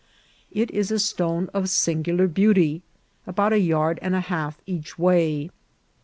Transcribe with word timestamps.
It 0.51 0.71
is 0.71 0.89
a 0.89 0.97
stone 0.97 1.47
of 1.53 1.69
singular 1.69 2.27
beauty, 2.27 2.81
about 3.27 3.53
a 3.53 3.59
yard 3.59 3.99
and 4.01 4.15
a 4.15 4.19
half 4.19 4.59
each 4.65 4.97
way." 4.97 5.51